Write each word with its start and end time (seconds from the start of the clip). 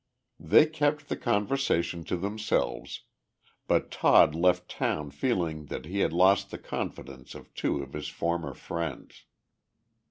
They 0.39 0.65
kept 0.65 1.09
the 1.09 1.15
conversation 1.15 2.03
to 2.05 2.17
themselves, 2.17 3.01
but 3.67 3.91
Todd 3.91 4.33
left 4.33 4.67
town 4.67 5.11
feeling 5.11 5.67
that 5.67 5.85
he 5.85 5.99
had 5.99 6.11
lost 6.11 6.49
the 6.49 6.57
confidence 6.57 7.35
of 7.35 7.53
two 7.53 7.83
of 7.83 7.93
his 7.93 8.07
former 8.07 8.55
friends. 8.55 9.25